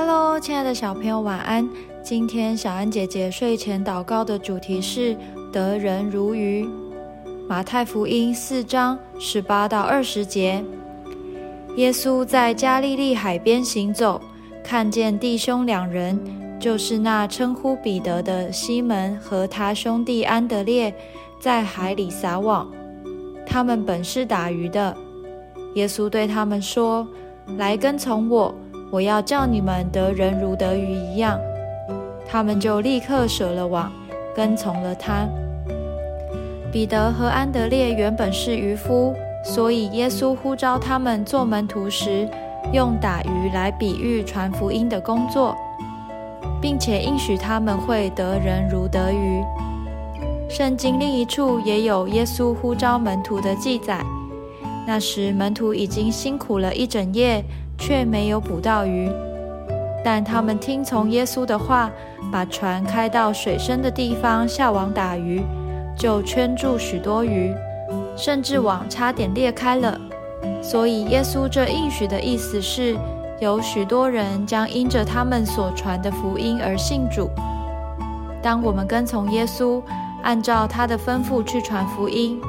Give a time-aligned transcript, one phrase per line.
[0.00, 1.68] Hello，亲爱的小朋友，晚安。
[2.04, 5.16] 今天小安姐姐睡前祷告的主题是
[5.52, 6.64] 得人如鱼。
[7.48, 10.64] 马太福音四章十八到二十节，
[11.74, 14.20] 耶稣在加利利海边行走，
[14.62, 16.16] 看见弟兄两人，
[16.60, 20.94] 就是那称呼彼得的西门和他兄弟安德烈，
[21.40, 22.70] 在海里撒网。
[23.44, 24.96] 他们本是打鱼的。
[25.74, 27.04] 耶稣对他们说
[27.58, 28.54] ：“来跟从我，
[28.90, 31.38] 我要叫你们得人如得鱼一样。”
[32.30, 33.90] 他们就立刻舍了网，
[34.34, 35.26] 跟从了他。
[36.70, 42.28] 彼得和安德烈原本是渔夫，所以耶稣呼召他们做门徒时，
[42.70, 45.56] 用打鱼来比喻传福音的工作，
[46.60, 49.42] 并且应许他们会得人如得鱼。
[50.50, 54.02] 圣经另一处也有耶稣呼召门徒的记载。
[54.88, 57.44] 那时门徒已经辛苦了一整夜，
[57.76, 59.12] 却没有捕到鱼。
[60.02, 61.90] 但他们听从耶稣的话，
[62.32, 65.42] 把船开到水深的地方下网打鱼，
[65.94, 67.52] 就圈住许多鱼，
[68.16, 70.00] 甚至网差点裂开了。
[70.62, 72.96] 所以耶稣这应许的意思是，
[73.40, 77.28] 有许多人将因着他们所传的福音而信主。
[78.40, 79.82] 当我们跟从耶稣，
[80.22, 82.40] 按照他的吩咐去传福音，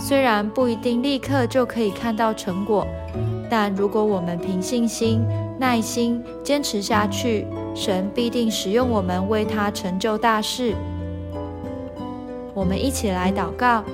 [0.00, 2.86] 虽然不一定立刻就可以看到成果，
[3.50, 5.22] 但如果我们凭信心。
[5.60, 10.74] 耐心坚持下去，神必定使用我们为他成就大事。
[12.54, 13.84] 我们一起来祷告：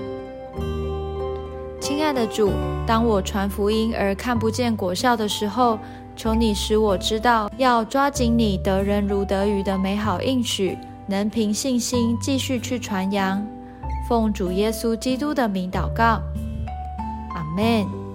[1.81, 2.53] 亲爱的主，
[2.87, 5.77] 当我传福音而看不见果效的时候，
[6.15, 13.56] 求你使我知道要抓紧你得人如得鱼的美好应许，能凭信心继续去传扬。
[14.09, 16.21] 奉主耶稣基督的名祷告，
[17.35, 18.06] 阿门。